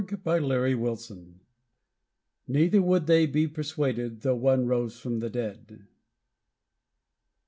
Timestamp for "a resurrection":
0.01-1.41